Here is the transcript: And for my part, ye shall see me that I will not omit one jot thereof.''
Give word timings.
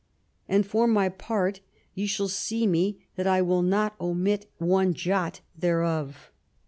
And 0.49 0.65
for 0.65 0.87
my 0.87 1.09
part, 1.09 1.59
ye 1.93 2.07
shall 2.07 2.27
see 2.27 2.65
me 2.65 3.05
that 3.17 3.27
I 3.27 3.43
will 3.43 3.61
not 3.61 3.93
omit 4.01 4.49
one 4.57 4.95
jot 4.95 5.41
thereof.'' 5.55 6.31